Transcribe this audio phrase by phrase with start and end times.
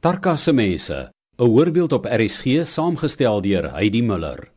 [0.00, 4.52] Tarka se mense, 'n voorbeeld op RSG saamgestel deur Heidi Muller.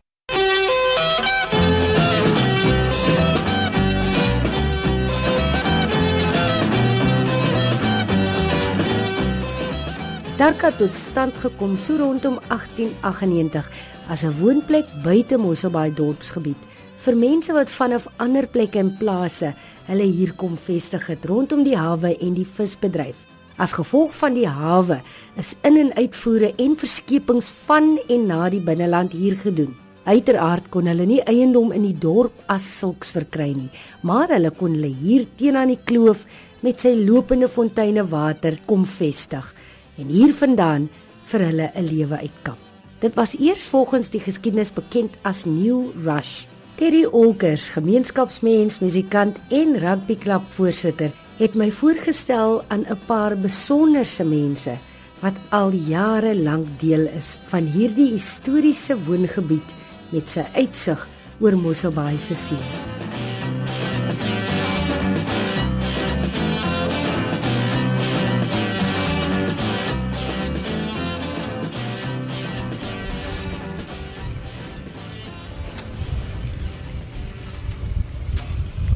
[10.37, 13.69] Tarka tot stand gekom so rondom 1898
[14.07, 16.61] as 'n woonplek buite Mosselbaai dorpsgebied
[16.95, 19.53] vir mense wat vanaf ander plekke en plase
[19.85, 23.32] hulle hier kom vestig het rondom die hawe en die visbedryf.
[23.57, 25.01] As gevolg van die hawe
[25.37, 29.75] is in- en uitvoere en verskepings van en na die binneland hier gedoen.
[30.03, 33.69] Uiteraard kon hulle nie eiendom in die dorp as sulks verkry nie,
[34.01, 36.25] maar hulle kon hulle hier teen aan die kloof
[36.61, 39.53] met sy lopende fonteine water kom vestig
[39.97, 40.89] en hiervandaan
[41.25, 42.57] vir hulle 'n lewe uitkap.
[42.99, 46.45] Dit was eers volgens die geskiedenis bekend as New Rush.
[46.75, 54.77] Terry Olkers, gemeenskapsmens, musikant en rugbyklub voorsitter, het my voorgestel aan 'n paar besonderse mense
[55.19, 59.69] wat al jare lank deel is van hierdie historiese woongebied
[60.09, 61.07] met sy uitsig
[61.39, 62.57] oor Mosselbaai se see.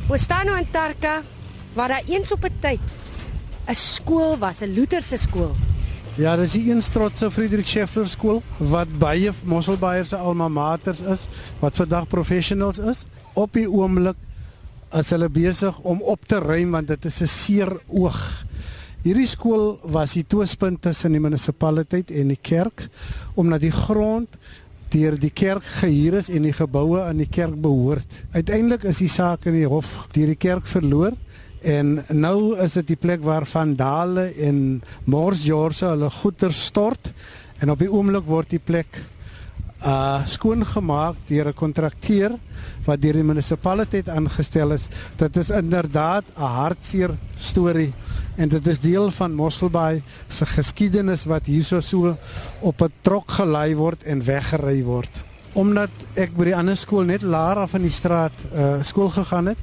[0.08, 1.24] Ons staan nou in Tarka
[1.78, 2.86] waar daar eens op 'n tyd
[3.68, 5.56] 'n skool was, 'n Lutherse skool.
[6.16, 11.28] Ja, dis die een trotse Friedrich Scheffler skool wat baie Mosselbaiers se alma maters is,
[11.60, 13.06] wat vandag professionals is.
[13.34, 14.16] Op die oomblik
[14.98, 18.46] is hulle besig om op te ruim want dit is 'n seer oog.
[19.04, 22.90] Hierdie skool was die twispunt tussen die munisipaliteit en die kerk
[23.34, 24.28] omdat die grond
[24.90, 28.24] deur die kerk gehuur is en die geboue aan die kerk behoort.
[28.32, 31.14] Uiteindelik is die saak in die hof deur die kerk verloor
[31.62, 37.12] en nou is dit die plek waar vandale en morsjorse hulle goeder stort
[37.60, 39.00] en op die oomblik word die plek
[39.86, 42.32] uh skoongemaak deur 'n kontrakteur
[42.86, 44.88] wat deur die munisipaliteit aangestel is.
[45.18, 47.94] Dit is inderdaad 'n hartseer storie
[48.38, 52.18] en dit is deel van Mosselbaai se geskiedenis wat hierso so
[52.62, 55.26] op 'n trok gelei word en weggery word.
[55.54, 59.46] Omdat ek by die ander skool net laer af in die straat uh skool gegaan
[59.46, 59.58] het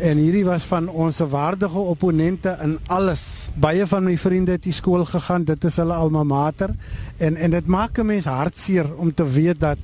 [0.00, 3.50] en hierdie was van ons waardige opponente in alles.
[3.60, 5.44] Baie van my vriende het die skool gegaan.
[5.48, 6.72] Dit is hulle alma mater
[7.18, 9.78] en en dit maak 'n mens hartseer om te weet dat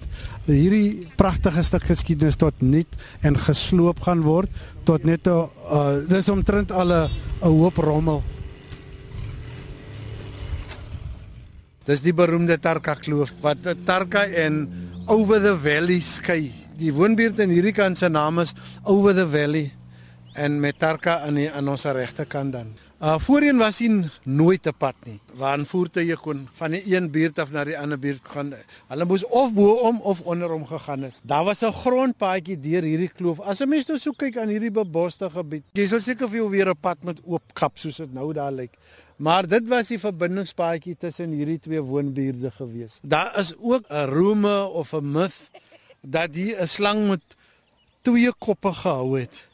[0.45, 2.85] hierdie pragtige stuk geskiedenis tot nul
[3.21, 4.49] en gesloop gaan word
[4.85, 7.09] tot net 'n uh, dis omtrent al 'n
[7.41, 8.23] hoop rommel.
[11.85, 14.69] Dis die beroemde Tarka kloof wat Tarka en
[15.07, 16.53] Over the Valley skei.
[16.77, 19.73] Die woonbuurt in hierdie kant se naam is Over the Valley
[20.37, 22.75] en met Tarka aan die aan ons regterkant dan.
[22.97, 25.21] Uh voorheen was hier nooit 'n pad nie.
[25.35, 28.55] Waar voertuie kon van die een buurt af na die ander buurt gaan.
[28.89, 31.15] Hulle moes of bo om of onder hom gegaan het.
[31.23, 33.41] Daar was 'n grondpaadjie deur hierdie kloof.
[33.41, 36.51] As 'n mens nou so kyk aan hierdie beboste gebied, jy sal seker vir jou
[36.51, 38.77] weer 'n pad met oop kap soos dit nou daar lyk.
[39.17, 42.99] Maar dit was die verbindingspaadjie tussen hierdie twee woonbuurde gewees.
[43.03, 45.51] Daar is ook 'n rome of 'n myth
[46.01, 47.23] dat hier 'n slang met
[48.03, 49.47] twee koppe gehou het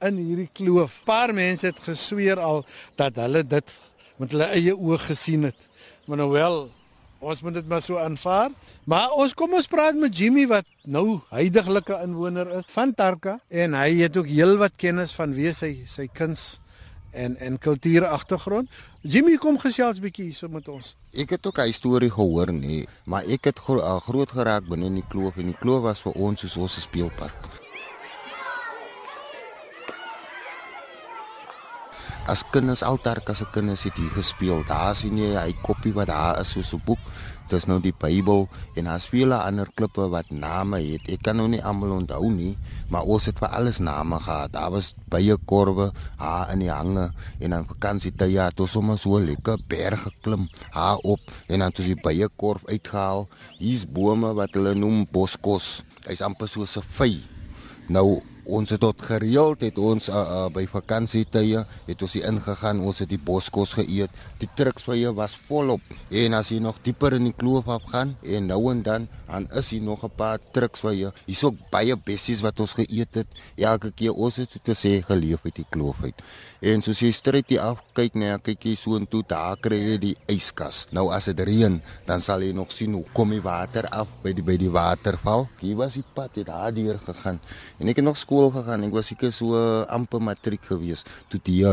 [0.00, 1.00] in hierdie kloof.
[1.04, 2.64] Paar mense het gesweer al
[2.96, 3.76] dat hulle dit
[4.16, 5.68] met hulle eie oë gesien het.
[6.06, 6.58] Maar nou wel,
[7.24, 8.50] ons moet dit maar so aanvaar.
[8.84, 13.78] Maar ons kom ons praat met Jimmy wat nou huidigelike inwoner is van Tarka en
[13.78, 16.58] hy het ook heelwat kennis van wie sy sy kuns
[17.14, 18.70] en en kultuur agtergrond.
[19.00, 20.94] Jimmy kom gesels bietjie hierso met ons.
[21.12, 24.94] Ek het ook 'n storie gehoor nie, maar ek het gro groot geraak binne in
[24.94, 27.63] die kloof en die kloof was vir ons soos ons speelpark.
[32.24, 34.64] As kinders altaar as 'n kinders het hier gespeel.
[34.64, 36.98] Daar sien jy hy koppie wat daar is soos 'n boek.
[37.48, 41.02] Dis nou die Bybel en daar's vele ander klippe wat name het.
[41.06, 42.56] Ek kan nou nie almal onthou nie,
[42.88, 44.52] maar ons het vir alles name gehad.
[44.52, 49.20] Daar was baie korwe, ha in die hange en dan vakansietye het ons sommer so
[49.20, 53.28] lekker berg geklim, ha op en dan het ons die baie korf uitgehaal.
[53.58, 55.82] Hier's bome wat hulle noem boskos.
[56.06, 57.20] Hy's amper so 'n vy.
[57.88, 62.82] Nou ons het tot gereeld het ons uh, uh, by vakansietye het ons hier ingegaan
[62.84, 64.12] ons het die boskos geëet.
[64.40, 65.80] Die truksvye was volop
[66.10, 69.70] en as jy nog dieper in die kloof afgaan en nou en dan dan is
[69.70, 73.26] hier nog 'n paar truksvye hier's ook baie bessies wat ons geëet het.
[73.56, 76.22] Elke keer ons het te sê geleef uit die kloof uit.
[76.60, 79.98] En soos jy stryd hier af kyk net kyk jy so intoe daar kry jy
[79.98, 83.88] die yskas nou as dit reën dan sal jy nog sien hoe kom die water
[83.90, 85.48] af by die by die waterval.
[85.60, 87.40] Hier was die pad het daar deur gegaan.
[87.78, 88.18] En ek het nog
[88.50, 88.84] gegaan.
[88.84, 89.56] Ek was seker so
[89.88, 91.64] amper matriek gewees toe die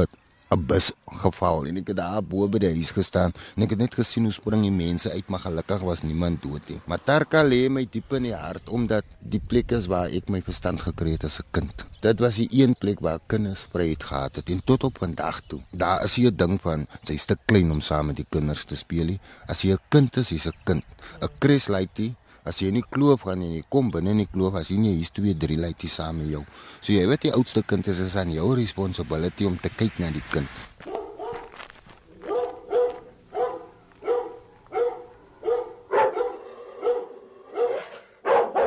[0.52, 0.92] 'n bus
[1.24, 4.26] geval en ek het daar bo by die huis gestaan en ek het net gesien
[4.28, 6.80] hoe spring die mense uit, maar gelukkig was niemand dood nie.
[6.92, 10.42] Maar Tarka lê my diep in die hart omdat die plek is waar ek my
[10.44, 11.86] verstand gekry het as 'n kind.
[12.04, 15.62] Dit was die een plek waar kinders vryheid gehad het en tot op vandag toe.
[15.72, 19.06] Daar is 'n ding van sy's te klein om saam met die kinders te speel
[19.06, 19.20] nie.
[19.48, 20.84] As jy 'n kind is, jy's 'n kind.
[21.22, 24.56] 'n Chris Lighty As jy nie kloof gaan en jy kom binne in die kloof
[24.58, 26.42] as jy nie hier's twee drie lyte saam met jou.
[26.82, 30.10] So jy weet die oudste kind is is aan jou responsibility om te kyk na
[30.10, 30.50] die kind.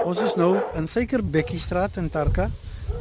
[0.05, 2.47] Ons is nou in Suiker Bekkie-straat in Tarka,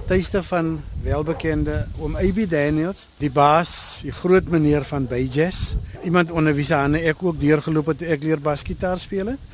[0.10, 5.76] tuiste van welbekende oom AB Daniels, die baas, die groot meneer van Bayjazz.
[6.08, 9.52] Iemand onder wie se hande ek ook deurgeloop het toe ek leer basgitaar speel het.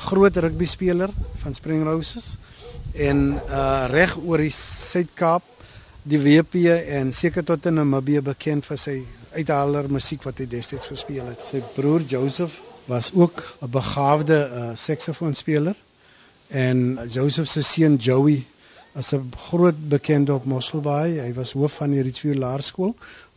[0.00, 1.10] Groot rugby speler
[1.42, 2.36] van Spring Roses
[2.96, 5.44] en uh reg oor die Suid-Kaap,
[6.02, 6.64] die WP
[6.96, 8.96] en seker tot in Namibië bekend vir sy
[9.36, 11.44] uithaler musiek wat hy destyds gespeel het.
[11.44, 12.58] Sy broer Joseph
[12.88, 15.76] was ook 'n begaafde uh saksofoonspeler
[16.48, 18.46] en Joseph se seun Joey
[18.94, 21.20] as 'n groot bekende op Mosselbaai.
[21.20, 22.94] Hy was hoof van die Rietsview Laerskool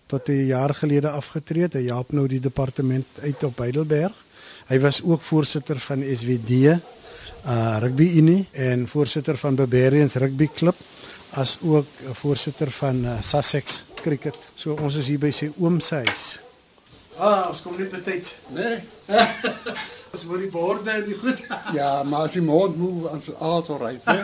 [0.07, 1.73] tot 'n jaar gelede afgetree het.
[1.73, 4.22] Hy help nou die departement uit op Heidelberg.
[4.67, 6.49] Hy was ook voorsitter van SWD
[7.43, 10.75] uh Rugby Unie en voorsitter van Barbarians Rugby Club
[11.29, 14.37] as ook voorsitter van uh, Sussex Cricket.
[14.55, 16.25] So ons is hier by sy oom se huis.
[17.17, 18.35] Ah, ons kom net betyds.
[18.53, 18.79] Nee.
[20.13, 21.39] Ons word die borde en die goed.
[21.79, 24.19] Ja, maar as die mond moet aan sy auto ry, hè?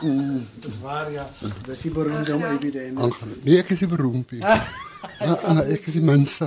[0.00, 1.26] Mm, Dis waar ja.
[1.66, 3.20] Dis die beroemde om evident.
[3.44, 4.42] Nee, ek is nie beroemd nie.
[5.20, 6.46] Ah, ah, ek is die minste.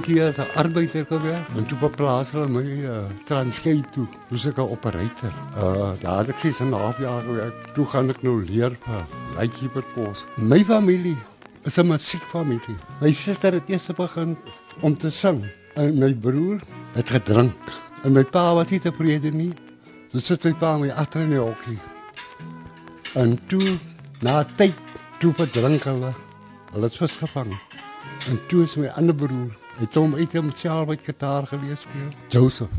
[0.00, 4.06] Net hier as 'n arbeider gewerk en toe beplaas hulle my uh, Transkei toe.
[4.30, 5.32] Dis ek 'n operator.
[5.56, 7.74] Uh daar het ek ses en 'n half jaar gewerk.
[7.74, 9.04] Toe gaan ek nou leer vir
[9.36, 10.24] lightkeeper pos.
[10.36, 11.16] My familie
[11.64, 12.78] is 'n musiekfamilie.
[13.00, 14.36] My suster het eers begin
[14.80, 15.44] om te sing
[15.74, 16.60] en my broer
[16.94, 17.60] het gedrink.
[18.04, 19.52] En my pa was nie tevrede nie.
[20.12, 21.78] Dus sit my pa my agter in die hokkie.
[23.14, 23.78] En toe
[24.22, 24.74] na tyd
[25.18, 26.12] toe verdrink hulle.
[26.72, 27.52] Hulle het vasgevang.
[28.28, 32.10] En toe is my ander broer, het hom uit om self met gitaar gelees speel.
[32.28, 32.70] Joseph.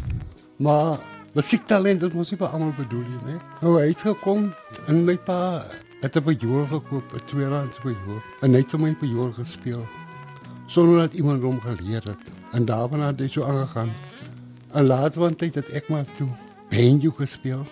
[0.61, 0.97] Maar
[1.33, 3.37] musiektalent het mos nie vir almal bedoel nie, né?
[3.61, 4.51] Nou hy het gekom
[4.87, 5.65] en my pa
[6.01, 8.21] het 'n bejoor gekoop, 'n tweerands bejoor.
[8.41, 9.87] En hy het hom in bejoor gespeel.
[10.67, 12.25] Sonder dat iemand hom geleer het.
[12.51, 13.91] En daarna het hy so aangegaan.
[14.71, 16.29] En later van tyd het ek maar toe
[16.69, 17.65] banjo gespeel.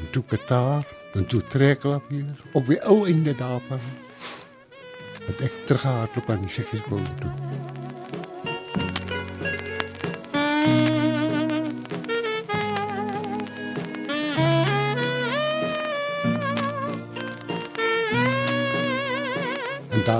[0.00, 2.36] En toe gitaar, en toe trekklavier.
[2.52, 3.80] Op die ou einde daarvan
[5.26, 7.49] het ek teruggehardloop aan die sekieskool toe.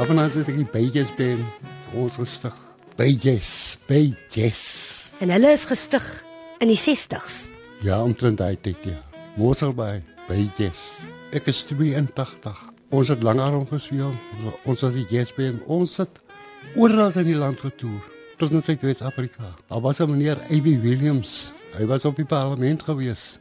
[0.00, 1.42] Daarvan het ek die Bejes ben
[1.92, 2.54] ons gestig.
[2.96, 4.62] Bejes, Bejes.
[5.20, 6.06] En hulle is gestig
[6.64, 7.42] in die 60s.
[7.84, 8.96] Ja, omtrent daai tyd ja.
[9.36, 10.80] Mossel by Bejes.
[11.36, 12.64] Ek is 82.
[12.96, 14.16] Ons het langer omgespeel.
[14.64, 15.60] Ons was die jazzband.
[15.68, 16.22] Ons het
[16.80, 18.00] oral in die land getoer.
[18.40, 19.52] Tot in Suid-Afrika.
[19.68, 20.80] Daar was 'n meneer A.B.
[20.80, 21.52] Williams.
[21.76, 23.36] Hy was op die parlement gewees.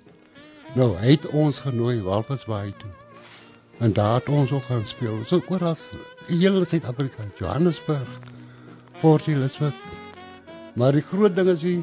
[0.76, 2.92] Nou, hy het ons genooi Walvisbaai toe.
[3.80, 5.24] En daar het ons ook gaan speel.
[5.26, 5.76] So oral
[6.38, 8.08] hele Suid-Afrika, Johannesburg,
[9.02, 9.74] Port Elizabeth.
[10.76, 11.80] Maar die groot ding is die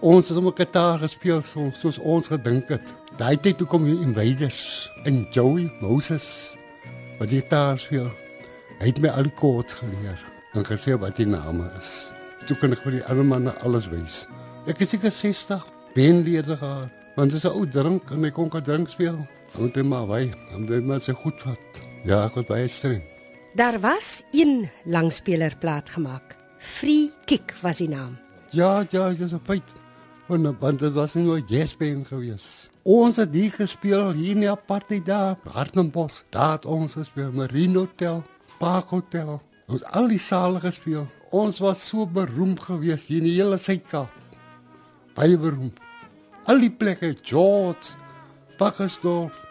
[0.00, 2.94] ons het om 'n gitaar gespeel soos, soos ons gedink het.
[3.18, 6.56] Daai tyd toe kom hier invaders en Joey Moses
[7.18, 8.10] wat die gitaar speel.
[8.80, 10.18] Hy het my al die koords geleer
[10.54, 12.12] en gesê wat die name is.
[12.46, 14.26] Toe kan ek vir die ander manne alles wys.
[14.66, 16.90] Ek is seker 60 benlede gehad.
[17.16, 19.26] Want dis 'n ou drink en hy kon kan drink speel.
[19.58, 21.82] Moet hy maar wy, dan moet maar sy goed vat.
[22.04, 23.02] Ja, ek was baie streng.
[23.54, 26.36] Daar was een langspelerplaat gemaak.
[26.58, 28.16] Free Kick was die naam.
[28.50, 29.72] Ja, ja, dis 'n feit.
[30.26, 32.70] Want want dit was nie nooit jazzband gewees.
[32.82, 36.24] Ons het hier gespeel hier in die apartheid daar, Hartmanbos.
[36.30, 38.22] Daar het ons gespeel, Marine Hotel,
[38.58, 39.42] Park Hotel.
[39.66, 41.06] Ons al die sale gespeel.
[41.30, 44.10] Ons was so beroemd gewees hier in die hele Suid-Kaap.
[45.14, 45.78] Baie beroemd.
[46.44, 47.94] Al die plekke, George,
[48.56, 49.48] Pakkersdorp,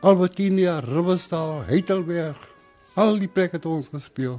[0.00, 2.53] Albertinia, Riversdal, Heidelberg.
[2.94, 4.36] Al die plekke het ons gespeel.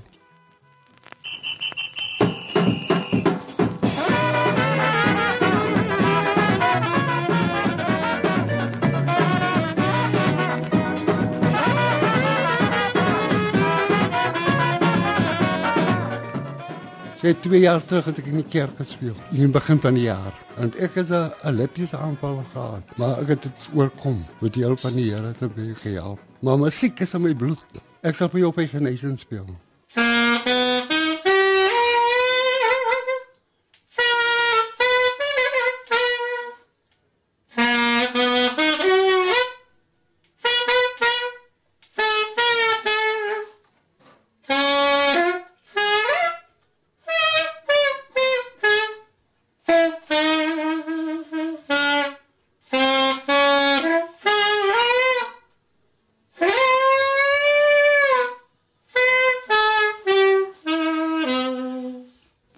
[17.25, 20.05] Ek twee jaar terug het ek in die kerk gespeel, in die begin van die
[20.05, 20.35] jaar.
[20.62, 24.79] En ek het 'n lepjes aanval gehad, maar ek het dit oorkom met die hulp
[24.79, 26.19] van die Here te my gehelp.
[26.39, 27.65] Maar musiek is in my bloed.
[28.05, 29.47] Ek sal vir jou op 'n nation speel.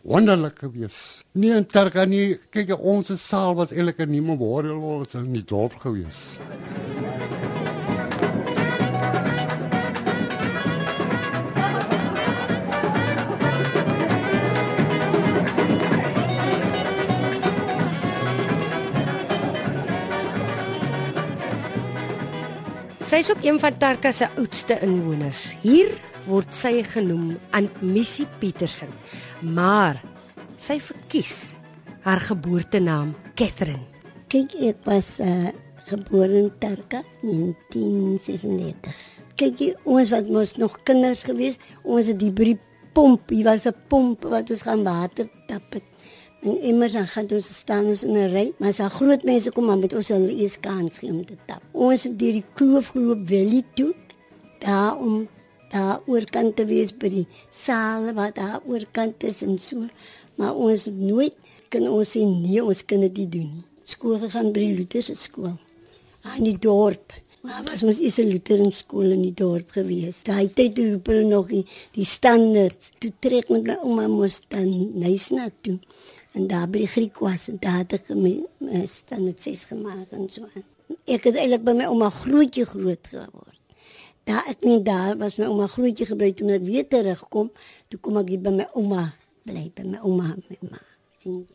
[0.07, 1.23] Wonderlik gewees.
[1.35, 2.27] Nie in Turkye nie.
[2.53, 6.37] Kyk, ons saal was eintlik 'n nuwe memorial was in die dorp gewees.
[23.07, 25.55] Sy is ook een van Tarka se oudste inwoners.
[25.61, 25.87] Hier
[26.25, 28.91] word sy genoem Antmissie Petersen.
[29.41, 29.99] Maar
[30.57, 31.57] sy verkies
[32.01, 33.85] haar geboortenaam Catherine.
[34.31, 35.51] Kyk, ek was uh,
[35.87, 38.95] gebore in Tarka 1936.
[39.37, 41.59] Kyk, ons was mos nog kinders gewees.
[41.85, 42.57] Ons het die brie
[42.97, 45.77] pomp, hier was 'n pomp wat ons gaan water tap.
[46.41, 49.51] En immers dan gaan ons staan ons in 'n ry, maar as daar groot mense
[49.51, 51.61] kom dan moet ons hulle eers kans gee om te tap.
[51.71, 53.93] Ons het deur die kloof geloop Valley toe,
[54.59, 55.27] daar om
[55.71, 59.87] daar oorkant te wees by die saal wat daar oorkant is en so.
[60.37, 61.35] Maar ons nooit
[61.73, 63.65] kan ons sê nee, ons kan dit nie doen nie.
[63.87, 65.55] Skool gegaan by die Lutherse skool.
[66.27, 67.15] Aan die dorp.
[67.45, 70.23] Maar was ons is 'n Lutheran skool in die dorp gewees.
[70.23, 72.91] Daai tyd roep hulle nog die, die standaard.
[72.99, 74.69] Toe trek met my ouma moes dan
[74.99, 75.79] Nysna toe
[76.37, 80.11] en daar by die Griek was en daar het ek my, my standaard 6 gemaak
[80.11, 80.65] en so aan.
[81.05, 83.56] Ek het eintlik by my ouma grootjie groot geword.
[84.27, 87.49] Daar ek nie daar was my ouma grootjie gebly toe ek weer terugkom,
[87.87, 89.07] toe kom ek hier by my ouma
[89.47, 90.81] bly by my ouma my ma.
[91.21, 91.45] Sien?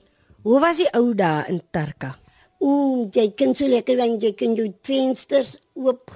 [0.43, 2.15] Hoe was die ou dae in Tarka?
[2.63, 6.15] Ooh, jy kan so lekker want jy kan jou vensters oop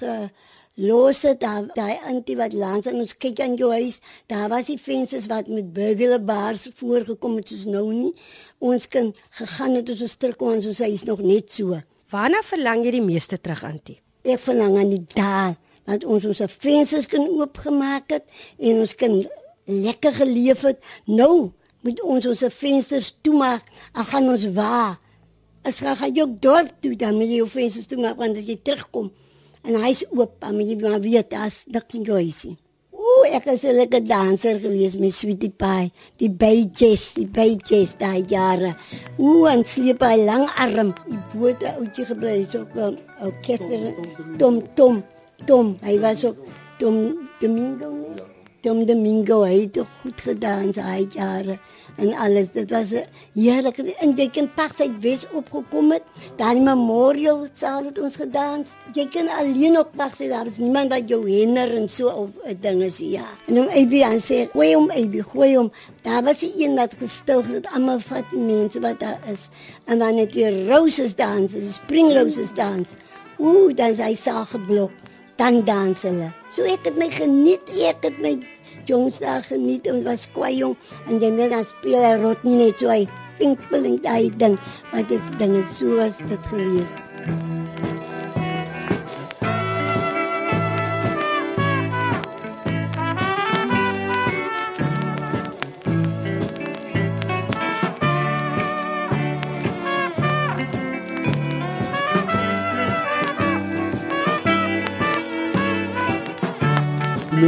[0.77, 3.97] los het daar daai antie wat langs aan ons kyk aan jou huis
[4.29, 8.13] daar was die vensters wat met burglar bars voorgekom het soos nou nie
[8.61, 11.81] ons kan gegaan het ons terugkom ons huis is nog net so
[12.13, 13.97] Waarna verlang jy die meeste terug antie?
[14.27, 18.26] ek verlang aan die dae dat ons ons vensters kan oopgemaak het
[18.59, 19.21] en ons kan
[19.66, 20.83] lekker geleef het.
[21.05, 21.52] Nou
[21.87, 23.62] moet ons ons vensters toemaak.
[23.95, 24.99] En gaan ons waar?
[25.66, 28.59] As jy gaan jou dorp toe dan moet jy jou vensters toemaak want as jy
[28.62, 29.11] terugkom
[29.66, 32.55] en hy is oop en jy maar weet as niks in jou huisie.
[32.97, 38.25] Ooh, ek is 'n lekker danser gewees met Sweetie Pie, die babies, die babies daai
[38.28, 38.75] jare.
[39.19, 44.38] Ooh, en sleep hy lang arm, die boot oudjie gebly so 'n ou ketter Tom.
[44.38, 45.05] Tom Tom,
[45.83, 46.37] hy was ook
[46.78, 48.23] Tom Domingo nie.
[48.66, 51.59] Tom Domingo hy het ook goed gedaan daai jare
[51.97, 52.49] en alles.
[52.52, 56.02] Dit was 'n heerlike en jy kan pak sy Wes opgekom het.
[56.37, 58.69] Daar in Memorial saal het ons gedans.
[58.95, 62.31] Jy kan alleen op pak sy daar is niemand wat jou hinder en so op
[62.61, 63.28] dinge sê ja.
[63.47, 65.71] En om AB aan sê, "Gooi hom AB, gooi hom."
[66.02, 69.49] Daar was die een wat gestil het almal vat mense wat daar is.
[69.85, 72.88] En dan het jy roses dans, die spring roses dans.
[73.38, 74.90] Ooh, dan sy saag geblok.
[75.37, 76.31] Dan dans hulle.
[76.55, 78.38] So ek het my geniet, ek het my
[78.88, 80.76] jongs daar geniet en was kwai jong
[81.09, 83.02] en jy net dan speel hy rot nie net so hy
[83.40, 84.57] pinkpel en daai ding
[84.93, 87.56] want dit dinge so was dit gewees.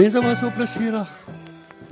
[0.08, 1.08] Mense was so plesierig.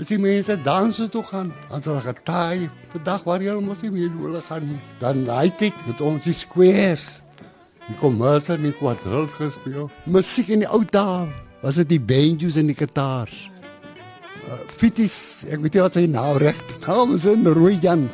[0.01, 2.69] As die mense danse toe gaan, sal hulle getaai.
[2.95, 4.79] Vandag waar jy mos nie meer hulle gaan nie.
[5.03, 7.21] Dan daai tyd met ons die squares.
[7.87, 9.91] Die kommersie en die quadrilles gespeel.
[10.09, 11.29] Musiek in die ou dae
[11.61, 13.47] was dit die banjos en die gitaars.
[14.47, 16.67] Uh, Fitis, ek weet nie wat sy naam reg.
[16.87, 18.09] Naam is in Rooi Jan.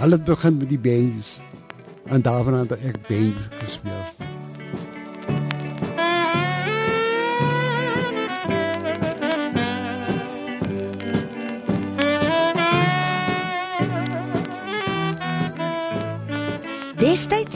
[0.00, 1.36] Hulle het begin met die banjos.
[2.10, 4.25] En daarvan het ek banjos gespeel.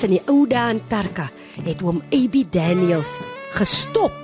[0.00, 1.26] Destyds in die ou dae in Tarka
[1.66, 3.18] het oom AB Daniels
[3.52, 4.14] gestop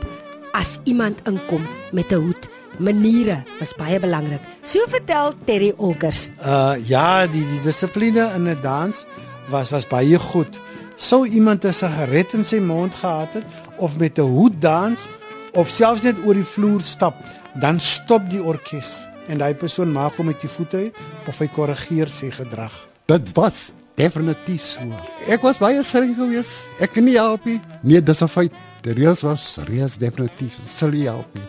[0.57, 1.61] as iemand inkom
[1.93, 2.49] met 'n hoed.
[2.79, 6.29] Maniere was baie belangrik So vertel Terry Olkers.
[6.41, 9.05] Uh ja, die die dissipline in 'n dans
[9.51, 10.59] was was baie goed.
[10.97, 13.45] Sou iemand 'n sigaret in sy mond gehad het
[13.77, 15.09] of met 'n hoed dans
[15.53, 17.15] of selfs net oor die vloer stap,
[17.55, 21.49] dan stop die orkes en daai persoon maak hom met die voete uit of hy
[21.49, 22.73] korrigeer sy gedrag.
[23.07, 24.85] Dit was definitief so.
[25.29, 26.67] Ek was baie streng geweest.
[26.81, 27.61] Ek kan nie help nie.
[27.83, 28.53] Nee, dis 'n feit.
[28.83, 30.55] Die reus was reus definitief.
[30.69, 31.49] Sal nie help nie.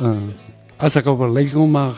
[0.00, 0.30] Uh,
[0.78, 1.96] as ek op 'n legging maak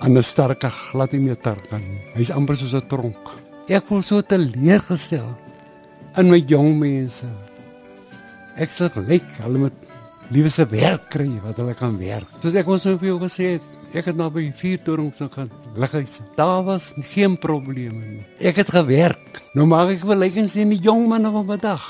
[0.00, 1.82] aan 'n sterke glad nie meer terkan.
[2.14, 3.24] Hy's amper soos 'n tronk.
[3.68, 5.36] Ek voel so teleurgestel
[6.16, 7.26] in my jong mense.
[8.56, 9.72] Ek sê lyk hulle moet
[10.30, 12.28] liewe se werk kry wat hulle kan werk.
[12.42, 13.62] Soos ek ons nou vir jou gesê het,
[13.94, 16.18] ek het nou by vier dorings gaan lighuis.
[16.36, 18.24] Daar was geen probleme nie.
[18.38, 19.42] Ek het gewerk.
[19.54, 21.86] Nou maak ek verleggings in die jong manne van vandag.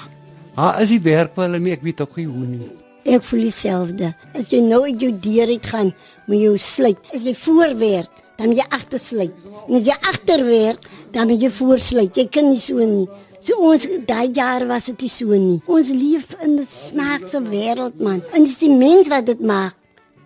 [0.57, 2.71] Ha, is die werk wel en ek weet ook nie hoe nie.
[3.09, 4.13] Ek voel dieselfde.
[4.37, 5.95] As jy nou uit jou deur uit gaan,
[6.29, 7.01] moet jy sluit.
[7.15, 9.49] As jy voorwerk, dan moet jy agtersluit.
[9.69, 12.17] En as jy agterwerk, dan moet jy voorsluit.
[12.17, 13.09] Jy kan nie so nie.
[13.41, 15.61] So ons daai jaar was dit nie so nie.
[15.65, 18.21] Ons leef in 'n snaakse wêreld man.
[18.35, 19.75] En dis die mens wat dit maak.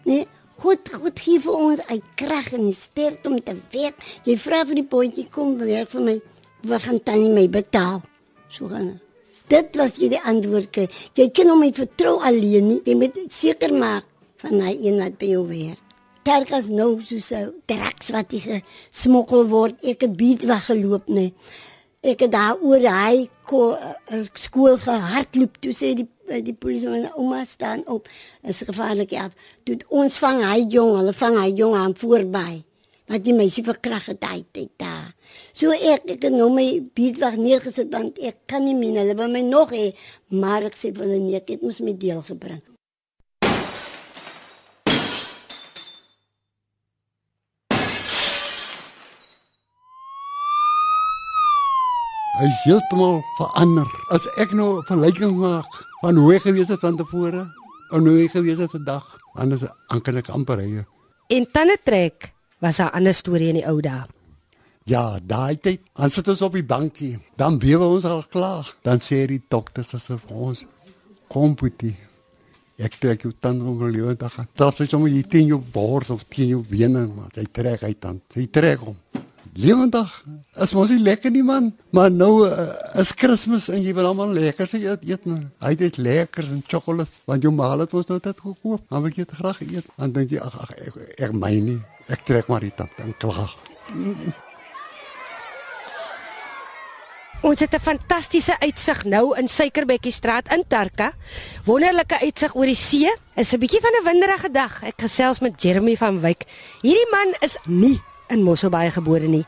[0.05, 0.27] Nee,
[0.63, 3.99] God God gee vir ons uit krag en sterkte om te werk.
[4.27, 6.17] Jy vra vir die boetjie kom werk vir my.
[6.65, 8.03] Wat gaan tannie my betaal?
[8.49, 8.95] So gaan
[9.51, 9.77] dit.
[9.81, 10.89] Was jy die antwoord kry.
[11.19, 12.81] Jy kan hom nie vertrou alleen nie.
[12.87, 14.07] Jy moet seker maak
[14.45, 15.81] van hy een wat by jou werk.
[16.25, 19.77] Terkas nou so so draks wat hy gesmokkel word.
[19.85, 21.35] Ek het beet weggeloop nee.
[22.05, 27.11] Ek het daar oor hy ko, uh, skool gehardloop toe sê die die polisie my
[27.15, 28.09] ouma staan op.
[28.43, 29.31] Is gevaarlik ja.
[29.65, 32.63] Toe ons vang hy jong, hulle vang hy jong aan voorby.
[33.11, 35.13] Wat die meisie verkrag het hy dit daar.
[35.53, 39.45] So ek het nou my beedwag neergesit want ek kan nie meer hulle by my
[39.45, 39.91] nog hê,
[40.33, 42.63] maar ek sê vir hulle nee, ek het mos my deel gebring.
[52.35, 53.87] Hy's heeltemal verander.
[54.11, 55.71] As ek nou 'n vergelyking maak
[56.03, 57.47] van hoe hy gewees het van tevore
[57.95, 60.85] en hoe hy gewees het vandag, dan is dan kan ek amper hy.
[61.31, 64.03] En tande trek was 'n ander storie in die ou dae.
[64.85, 68.75] Ja, daai tyd, dan sit ons op die bankie, dan bewe ons al klaar.
[68.83, 70.65] Dan sê die dokters asof ons
[71.29, 71.97] kom putie.
[72.77, 74.49] Ek trek jou tand om die lewe te gaan.
[74.55, 77.95] Dit is sommer hier teen jou bors of teen jou bene, maar hy trek hy
[77.95, 78.23] tand.
[78.35, 78.97] Hy trek hom.
[79.55, 80.11] Lewendag
[80.59, 82.65] is mos nie lekker nie man, maar nou uh,
[82.99, 85.45] is Kersfees en jy wil almal lekker eet, eet nou.
[85.63, 88.83] Hy het lekkers en chocolates, want jou ma het mos nou dit gekoop.
[88.91, 89.87] Dan wil jy dit graag eet.
[89.95, 90.97] Dan dink jy ag ag ek,
[91.29, 91.79] ek my nie.
[92.11, 93.53] Ek trek maar die tand en klaar.
[97.45, 101.13] Ons het 'n fantastiese uitsig nou in Suikerbekkie-straat in Tarka.
[101.65, 103.07] Wonderlike uitsig oor die see.
[103.37, 104.83] Is 'n bietjie van 'n winderige dag.
[104.83, 106.45] Ek gesels met Jeremy van Wyk.
[106.83, 109.45] Hierdie man is nie in Mosselbaai gebore nie.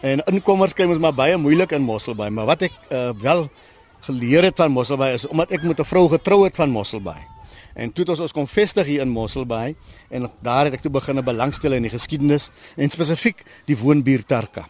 [0.00, 3.48] En inkommers kry ons maar baie moeilik in Mosselbaai, maar wat ek uh, wel
[4.06, 7.20] geleer het van Mosselbaai is omdat ek met 'n vrou getrou het van Mosselbaai.
[7.74, 9.74] En toe het ons ons kom vestig hier in Mosselbaai
[10.10, 14.66] en daar het ek toe begin belangstel in die geskiedenis en spesifiek die woonbuurt Tarka.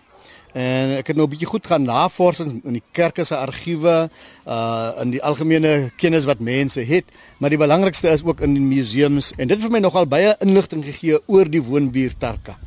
[0.53, 4.11] En ek het nou 'n bietjie goed gaan navorsing in die kerke se argiewe,
[4.47, 7.05] uh in die algemene kennis wat mense het,
[7.39, 10.37] maar die belangrikste is ook in die museums en dit het vir my nogal baie
[10.41, 12.59] inligting gegee oor die woonbuurt Tarka.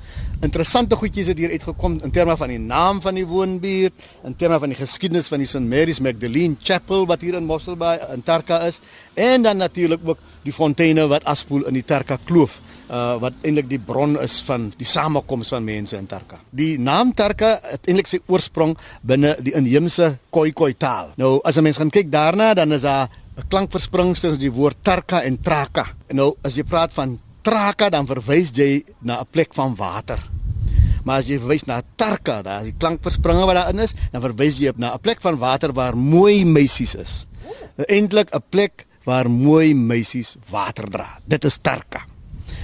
[0.44, 3.94] Interessante goedjies het hier uitgekom in terme van die naam van die woonbuurt,
[4.28, 8.10] in terme van die geskiedenis van die St Mary's Magdalene Chapel wat hier in Mosselbaai
[8.12, 8.82] in Tarka is
[9.16, 13.70] en dan natuurlik ook die fonteine wat afspoel in die Tarka Kloof uh wat eintlik
[13.72, 16.42] die bron is van die samekoms van mense in Tarka.
[16.52, 21.14] Die naam Tarka het eintlik sy oorsprong binne die inheemse Khoikhoi taal.
[21.16, 24.84] Nou as 'n mens gaan kyk daarna, dan is daar 'n klankverspringing tussen die woord
[24.84, 25.88] Tarka en Traka.
[26.12, 30.33] Nou as jy praat van Traka, dan verwys jy na 'n plek van water.
[31.04, 34.72] Maar as jy verwys na Tarka, daar die klankverspringe wat daarin is, dan verwys jy
[34.78, 37.26] na 'n plek van water waar mooi meisies is.
[37.88, 41.20] Eintlik 'n plek waar mooi meisies water dra.
[41.28, 42.14] Dit is Tarka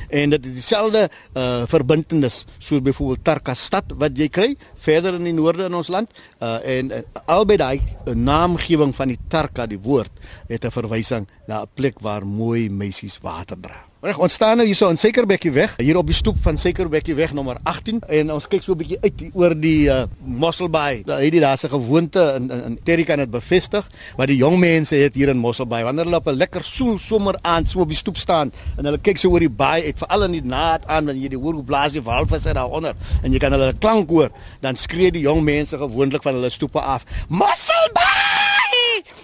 [0.09, 4.49] en dit is dieselfde uh verbintenis soos byvoorbeeld Tarka stad wat jy kry
[4.85, 9.13] verder in die noorde in ons land uh en uh, albei daai uh, naamgewing van
[9.13, 10.11] die Tarka die woord
[10.49, 13.88] het 'n verwysing na 'n plek waar mooi meisies water dra.
[13.99, 17.33] Reg, ons staan nou hierso in Suikerbekkie weg, hier op die stoep van Suikerbekkie weg
[17.35, 21.03] nommer 18 en ons kyk so 'n bietjie uit oor die uh, Mosselbaai.
[21.03, 24.55] Daar het die daarse gewoonte in in, in Terry kan dit bevestig, wat die jong
[24.57, 27.91] mense het hier in Mosselbaai wanneer hulle op 'n lekker soel somer aand so op
[27.91, 30.87] die stoep staan en hulle kyk so oor die baai uit, veral in die naad
[30.87, 34.09] aan wanneer jy die hoor hoe blaas die walvisse daaronder en jy kan hulle klank
[34.09, 34.31] hoor,
[34.61, 37.03] dan skree die jong mense gewoonlik van hulle stoepe af.
[37.27, 38.48] Mosselbaai!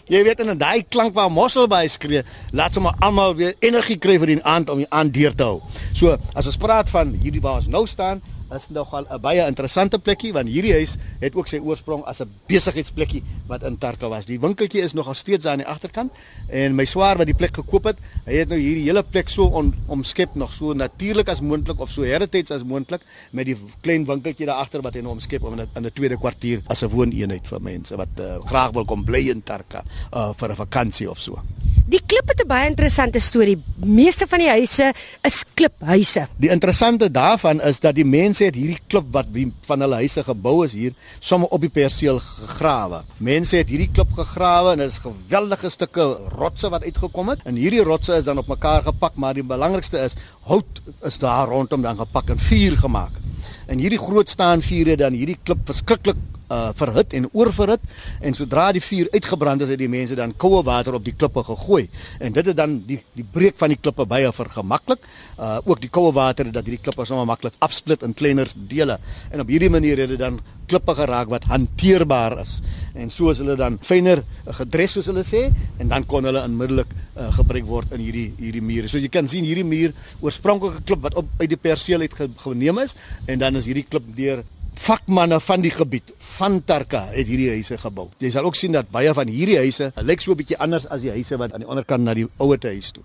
[0.05, 2.21] Jy weet in daai klank waar Mosselbaai skree,
[2.53, 5.61] laat sommer almal weer energie kry vir die aand om die aand deur te hou.
[5.97, 8.21] So, as ons praat van hierdie waar ons nou staan,
[8.53, 12.29] is nogal 'n baie interessante plekkie want hierdie huis het ook sy oorsprong as 'n
[12.47, 14.25] besigheidsplekkie wat in Tarka was.
[14.25, 16.11] Die winkeltjie is nog steeds daar aan die agterkant
[16.49, 19.45] en my swaar wat die plek gekoop het, hy het nou hierdie hele plek so
[19.45, 24.05] on, omskep nog so natuurlik as moontlik of so heritage as moontlik met die klein
[24.05, 27.47] winkeltjie daar agter wat hy nou omskep om in 'n tweede kwartier as 'n wooneenheid
[27.47, 31.19] vir mense wat uh, graag wil kom bly in Tarka uh, vir 'n vakansie of
[31.19, 31.39] so.
[31.85, 33.57] Die klip het 'n baie interessante storie.
[33.75, 36.27] Meeste van die huise is kliphuise.
[36.37, 39.25] Die interessante daarvan is dat die mense het hierdie klip wat
[39.65, 43.03] van hulle huise gebou is hier sommer op die perseel gegrawe.
[43.17, 47.45] Mense het hierdie klip gegrawe en dit is geweldige stukke rotse wat uitgekom het.
[47.45, 50.17] En hierdie rotse is dan op mekaar gepak, maar die belangrikste is
[50.49, 53.23] hout is daar rondom dan gepak en vuur gemaak.
[53.65, 56.19] En hierdie groot staan vure dan hierdie klip verskriklik
[56.51, 57.81] uh verhit en oorverhit
[58.21, 61.43] en sodra die vuur uitgebrand is het die mense dan koue water op die klippe
[61.43, 61.87] gegooi.
[62.19, 64.99] En dit het dan die die breek van die klippe baie vergemaklik
[65.39, 68.99] uh ook die koue water dat hierdie klippe sommer maklik afsplit in kleiner dele.
[69.31, 72.59] En op hierdie manier het dit dan klippe geraak wat hanteerbaar is.
[72.95, 74.23] En so is hulle dan fyner
[74.59, 75.47] gedres soos hulle sê
[75.81, 78.89] en dan kon hulle onmiddellik uh, gebruik word in hierdie hierdie mure.
[78.91, 82.81] So jy kan sien hierdie muur oorspronklike klip wat op uit die perseel uit geneem
[82.85, 82.95] is
[83.27, 84.43] en dan is hierdie klip deur
[84.79, 88.09] vakmanne van die gebied van Tarka het hierdie huise gebou.
[88.19, 91.01] Jy sal ook sien dat baie van hierdie huise lyk so 'n bietjie anders as
[91.01, 93.03] die huise wat aan die onderkant na die ouete huis toe.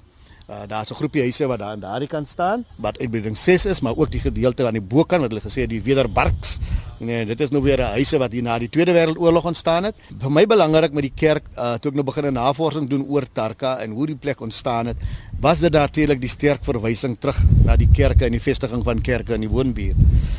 [0.50, 3.80] Uh, Daar's 'n groepie huise wat daar aan daardie kant staan wat uitbreiding 6 is,
[3.80, 6.58] maar ook die gedeelte aan die bokant wat hulle gesê het die Wederbarks.
[6.98, 9.94] Nee, dit is nou weer 'n huise wat hier na die Tweede Wêreldoorlog ontstaan het.
[10.18, 13.26] Vir my belangrik met die kerk, uh, toe ek nou begin 'n navorsing doen oor
[13.32, 14.96] Tarka en hoe die plek ontstaan het,
[15.40, 19.34] was dit natuurlik die sterk verwysing terug na die kerke en die vestiging van kerke
[19.34, 19.96] in die woonbuurt.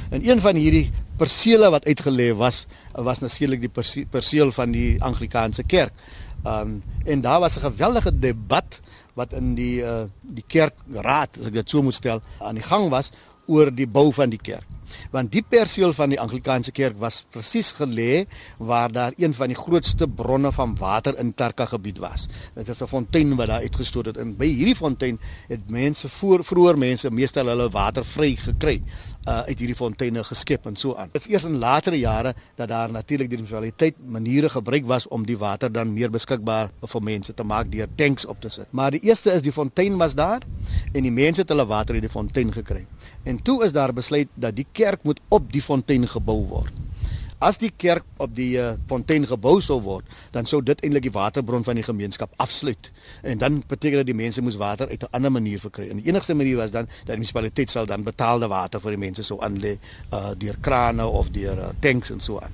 [0.09, 5.63] En een van hierdie persele wat uitgelê was, was natuurlik die perseel van die Anglikaanse
[5.63, 5.93] kerk.
[6.45, 8.81] Um en daar was 'n geweldige debat
[9.21, 12.89] wat in die uh, die kerkraad as ek dit so moet stel aan die gang
[12.93, 13.13] was
[13.51, 14.67] oor die bou van die kerk.
[15.11, 18.25] Want die perseel van die Anglikaanse kerk was presies gelê
[18.59, 22.27] waar daar een van die grootste bronne van water in Tarka gebied was.
[22.55, 26.43] Dit is 'n fontein wat daar uitgestoot het en by hierdie fontein het mense voor
[26.43, 28.81] vroeër mense meestal hulle water vry gekry
[29.27, 31.09] uh, uit hierdie fonteine geskep en so aan.
[31.13, 35.25] Dit is eers in latere jare dat daar natuurlik die munisipaliteit maniere gebruik was om
[35.25, 38.67] die water dan meer beskikbaar vir mense te maak deur tanks op te sit.
[38.71, 40.41] Maar die eerste is die fontein was daar
[40.93, 42.85] en die mense het hulle water uit die fontein gekry.
[43.23, 46.73] En toe is daar besluit dat die kerk moet op die fontein gebou word.
[47.41, 51.13] As die kerk op die uh, fontein gebou sou word, dan sou dit eintlik die
[51.15, 52.91] waterbron van die gemeenskap afsluit.
[53.25, 55.89] En dan beteken dit die mense moes water uit 'n ander manier verkry.
[55.89, 59.01] En die enigste manier was dan dat die munisipaliteit sal dan betaalde water vir die
[59.07, 59.77] mense sou aanlê
[60.13, 62.53] uh deur krane of deur uh, tanks en so aan.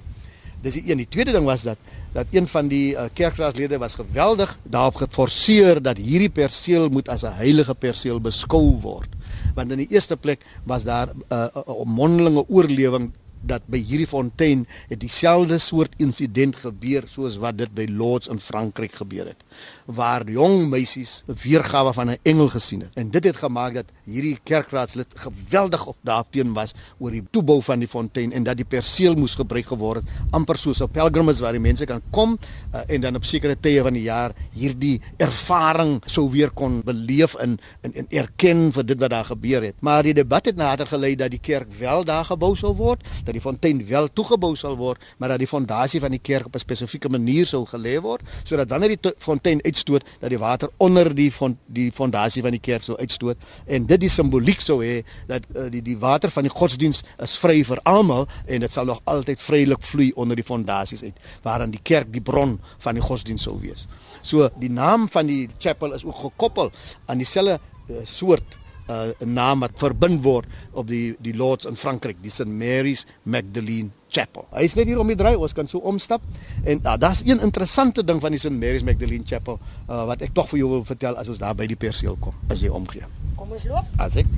[0.62, 0.98] Dis die een.
[0.98, 1.78] Die tweede ding was dat
[2.14, 7.24] dat een van die uh, kerkraadslede was geweldig daarop geforseer dat hierdie perseel moet as
[7.24, 9.10] 'n heilige perseel beskou word.
[9.56, 14.08] Want in die eerste plek was daar 'n uh, uh, mondelinge oorlewing dat by hierdie
[14.08, 19.44] fontein het dieselfde soort insident gebeur soos wat dit by Lords in Frankryk gebeur het
[19.86, 22.92] waar jong meisies 'n weergawe van 'n engel gesien het.
[22.94, 27.80] En dit het gemaak dat hierdie kerkraadslid geweldig op daarteen was oor die toebou van
[27.80, 31.52] die fontein en dat die perseel moes gebruik geword het amper soos 'n pelgrims waar
[31.52, 32.38] die mense kan kom
[32.74, 37.36] uh, en dan op sekere tye van die jaar hierdie ervaring sou weer kon beleef
[37.36, 39.76] en en, en erken vir dit wat daar gebeur het.
[39.80, 43.36] Maar die debat het nader gelei dat die kerk wel daar gebou sou word dat
[43.36, 46.64] die fontein wel toegebou sal word, maar dat die fondasie van die kerk op 'n
[46.64, 51.32] spesifieke manier sou gelê word, sodat wanneer die fontein uitstoot, dat die water onder die
[51.32, 55.44] fond, die fondasie van die kerk sou uitstoot en dit die simboliek sou hê dat
[55.56, 59.02] uh, die die water van die godsdiens is vry vir almal en dit sal nog
[59.04, 63.44] altyd vrylik vloei onder die fondasies uit, waaraan die kerk die bron van die godsdiens
[63.44, 63.88] sou wees.
[64.22, 66.72] So die naam van die chapel is ook gekoppel
[67.06, 67.60] aan dieselfde
[67.90, 68.58] uh, soort
[68.90, 73.92] uh, naam wat verbind word op die die Lords in Frankryk, die St Mary's Magdalene
[74.10, 74.48] Chapel.
[74.54, 76.24] Hy is net hier om die draai, ons kan so omstap
[76.64, 80.36] en uh, daar's een interessante ding van die St Mary's Magdalene Chapel uh, wat ek
[80.38, 83.08] tog vir jou wil vertel as ons daar by die perseel kom, as jy omgee.
[83.38, 83.98] Kom ons loop.
[84.02, 84.30] As ek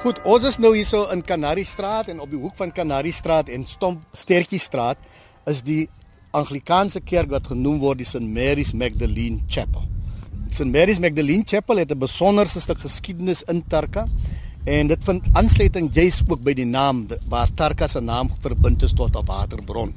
[0.00, 3.50] Goed, ons is nou hierso in Canary Straat en op die hoek van Canary Straat
[3.52, 4.96] en Stomp Stertjie Straat
[5.50, 5.82] is die
[6.30, 9.82] Anglikaanse kerk wat genoem word die St Mary's Magdalene Chapel.
[10.54, 14.06] St Mary's Magdalene Chapel het 'n besonderse stuk geskiedenis in Tarka
[14.64, 18.92] en dit vind aansluiting juis ook by die naam waar Tarka se naam verbind is
[18.92, 19.92] tot 'n waterbron.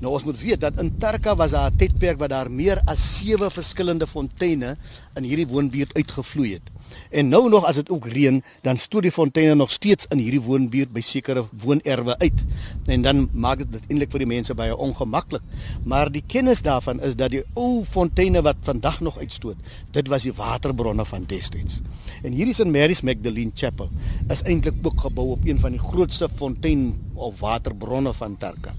[0.00, 3.18] Nou ons moet weet dat in Tarka was daar 'n tydperk waar daar meer as
[3.18, 4.76] 7 verskillende fonteine
[5.14, 6.70] in hierdie woonbuurt uitgevloei het.
[7.10, 10.40] En nou nog as dit ook reën, dan stoot die fonteine nog steeds in hierdie
[10.40, 12.44] woonbuurt by sekere woonerwe uit.
[12.86, 15.42] En dan maak dit eintlik vir die mense baie ongemaklik.
[15.84, 19.56] Maar die kennis daarvan is dat die ou fonteine wat vandag nog uitstoot,
[19.90, 21.80] dit was die waterbronne van destyds.
[22.22, 23.90] En hierdie St Mary's Magdalene Chapel
[24.28, 28.74] is eintlik ook gebou op een van die grootste fontein of waterbronne van Tarka.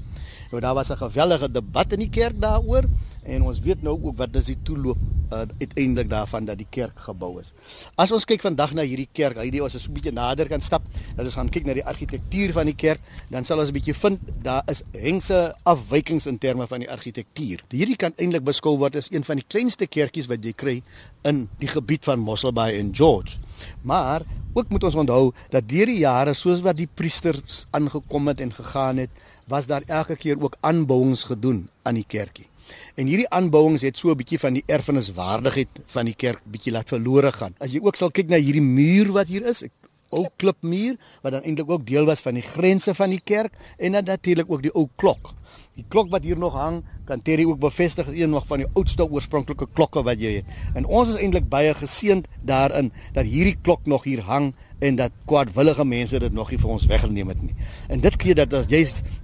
[0.52, 2.84] Nou daar was 'n geweldige debat in die kerk daaroor
[3.24, 4.98] en ons weet nou ook wat dis die toeloop
[5.32, 7.54] uh, uiteindelik daarvan dat die kerk gebou is.
[7.96, 10.82] As ons kyk vandag na hierdie kerk, hy is so 'n bietjie nader kan stap,
[11.16, 13.94] dat ons gaan kyk na die argitektuur van die kerk, dan sal ons 'n bietjie
[13.94, 17.62] vind daar is hengse afwykings in terme van die argitektuur.
[17.70, 20.84] Hierdie kan eintlik beskou word as een van die kleinste kerkies wat jy kry
[21.24, 23.38] in die gebied van Mossel Bay en George.
[23.84, 24.22] Maar
[24.54, 28.52] ook moet ons onthou dat deur die jare soos wat die priesters aangekom het en
[28.52, 29.10] gegaan het,
[29.52, 32.48] was daar elke keer ook aanbouings gedoen aan die kerkie.
[32.96, 36.88] En hierdie aanbouings het so 'n bietjie van die erfeniswaardigheid van die kerk bietjie laat
[36.88, 37.56] verlore gaan.
[37.60, 39.64] As jy ook sal kyk na hierdie muur wat hier is,
[40.10, 43.92] ou klipmuur wat dan eintlik ook deel was van die grense van die kerk en
[43.92, 45.34] dan natuurlik ook die ou klok.
[45.82, 48.68] Die klok wat hier nog hang, kan Terry ook bevestig is een nog van die
[48.78, 50.52] oudste oorspronklike klokke wat jy het.
[50.78, 55.14] En ons is eintlik baie geseënd daarin dat hierdie klok nog hier hang en dat
[55.30, 57.54] kwaadwillige mense dit nog nie vir ons weggeneem het nie.
[57.94, 58.82] En dit gee dat as jy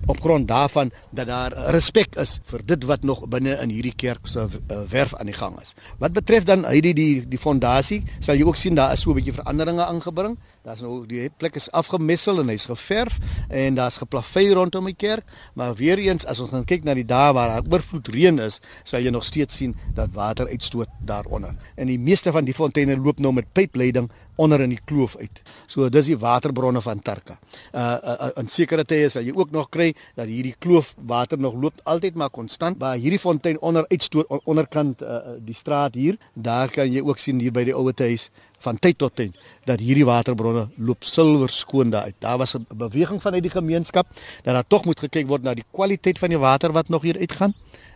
[0.07, 4.29] op grond daarvan dat daar respek is vir dit wat nog binne in hierdie kerk
[4.29, 5.73] se uh, werf aan die gang is.
[6.01, 9.11] Wat betref dan hy die die die fondasie, sal jy ook sien daar is so
[9.11, 10.37] 'n bietjie veranderinge aangebring.
[10.63, 13.17] Daar's nou die plek is afgemessel en hy's geverf
[13.49, 17.05] en daar's geplavei rondom die kerk, maar weer eens as ons gaan kyk na die
[17.07, 21.55] dae waar daar oorvloed reën is, sal jy nog steeds sien dat water uitstoot daaronder.
[21.75, 25.41] En die meeste van die fonteine loop nou met pypleiding onder in die kloof uit.
[25.67, 27.39] So dis die waterbronne van Tarka.
[27.73, 31.39] Uh, uh, uh in sekere tye sal jy ook nog kry dat hierdie kloof water
[31.39, 32.79] nog loop altyd maar konstant.
[32.79, 37.17] Maar hierdie fontein onder uitstoot onderkant uh, uh, die straat hier, daar kan jy ook
[37.17, 38.29] sien hier by die ouete huis
[38.65, 42.15] van tyd tot tyd dat hierdie waterbronne loop silwer skoon daar uit.
[42.19, 44.07] Daar was 'n beweging vanuit die gemeenskap
[44.43, 47.17] dat daar tog moet gekyk word na die kwaliteit van die water wat nog hier
[47.19, 47.53] uitgaan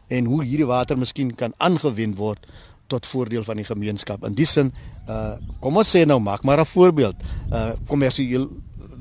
[0.08, 2.47] en hoe hierdie water miskien kan aangewend word
[2.88, 4.26] tot voordeel van die gemeenskap.
[4.28, 4.74] In die sin,
[5.08, 7.15] uh kom ons sê nou maak maar 'n voorbeeld.
[7.52, 8.50] Uh kommersieel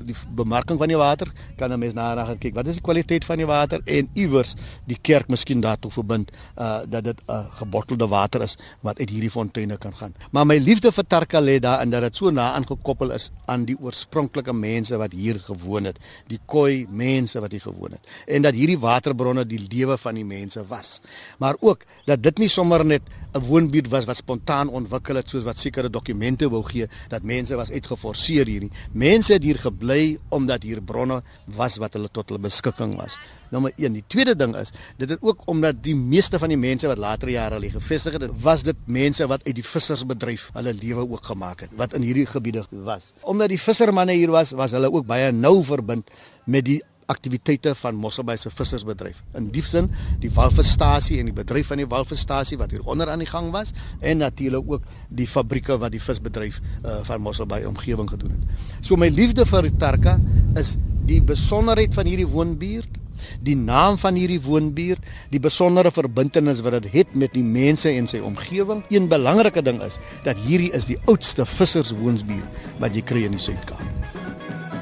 [0.05, 3.25] die bemarking van die water kan 'n mens na gaan kyk wat is die kwaliteit
[3.25, 4.55] van die water en iewers
[4.87, 9.09] die kerk miskien daartoe verbind uh dat dit 'n uh, gebottelde water is wat uit
[9.09, 10.13] hierdie fonteine kan gaan.
[10.31, 13.65] Maar my liefde vir Tarka lê daar in dat dit so na aangekoppel is aan
[13.65, 18.41] die oorspronklike mense wat hier gewoon het, die Khoi mense wat hier gewoon het en
[18.41, 20.99] dat hierdie waterbronne die lewe van die mense was.
[21.37, 23.01] Maar ook dat dit nie sommer net
[23.33, 27.55] 'n woonbuurt was wat spontaan ontwikkel het soos wat sekere dokumente wou gee dat mense
[27.55, 28.71] was uitgeforseer hierdie.
[28.91, 29.90] Mense het hier gebly
[30.29, 33.17] omdat hier bronne was wat hulle tot hulle beskikking was.
[33.51, 33.93] Nommer 1.
[33.93, 37.29] Die tweede ding is, dit het ook omdat die meeste van die mense wat later
[37.29, 41.65] jare al gevestig het, was dit mense wat uit die vissersbedryf hulle lewe ook gemaak
[41.65, 43.11] het wat in hierdie gebiede was.
[43.21, 46.11] Omdat die vissermanne hier was, was hulle ook baie nou verbind
[46.45, 49.21] met die aktiwiteite van Mosselbaai se vissersbedryf.
[49.37, 49.89] In die sin,
[50.23, 53.73] die walvisstasie en die bedryf van die walvisstasie wat hier onder aan die gang was
[53.99, 58.65] en natuurlik ook die fabrieke wat die visbedryf uh, van Mosselbaai omgewing gedoen het.
[58.81, 60.17] So my liefde vir Tarka
[60.59, 60.75] is
[61.07, 63.01] die besonderheid van hierdie woonbuurt
[63.45, 68.09] die naam van hierdie woonbuurt, die besondere verbintenis wat dit het met die mense en
[68.09, 68.83] sy omgewing.
[68.93, 73.43] Een belangrike ding is dat hierdie is die oudste visserswoonsbuurt wat jy kry in die
[73.43, 74.40] Suid-Kaap.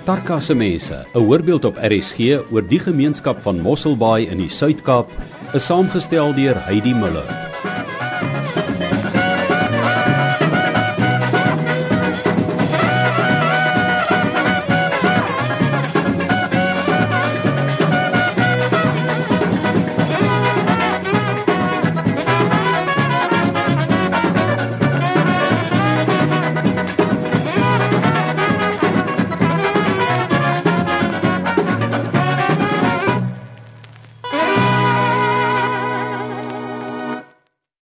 [0.09, 5.11] Tarka se mense, 'n voorbeeld op RSG oor die gemeenskap van Mosselbaai in die Suid-Kaap,
[5.53, 7.29] is saamgestel deur Heidi Muller.